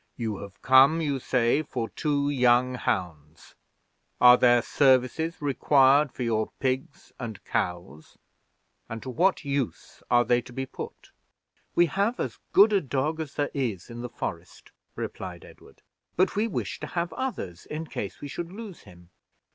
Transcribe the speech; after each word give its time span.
You 0.17 0.37
have 0.37 0.59
come, 0.63 0.99
you 0.99 1.19
say, 1.19 1.61
for 1.61 1.87
two 1.89 2.31
young 2.31 2.73
hounds. 2.73 3.53
Are 4.19 4.35
their 4.35 4.63
services 4.63 5.39
required 5.43 6.11
for 6.11 6.23
your 6.23 6.49
pigs 6.59 7.13
and 7.19 7.43
cows, 7.45 8.17
and 8.89 9.03
to 9.03 9.11
what 9.11 9.45
uses 9.45 10.01
are 10.09 10.25
they 10.25 10.41
to 10.41 10.51
be 10.53 10.65
put." 10.65 11.11
"We 11.75 11.85
have 11.85 12.19
as 12.19 12.39
good 12.51 12.73
a 12.73 12.81
dog 12.81 13.19
as 13.19 13.35
there 13.35 13.51
is 13.53 13.91
in 13.91 14.01
the 14.01 14.09
forest," 14.09 14.71
replied 14.95 15.45
Edward; 15.45 15.83
"but 16.15 16.35
we 16.35 16.47
wished 16.47 16.81
to 16.81 16.87
have 16.87 17.13
others 17.13 17.67
in 17.67 17.85
case 17.85 18.21
we 18.21 18.27
should 18.27 18.51
lose 18.51 18.81
him." 18.81 19.11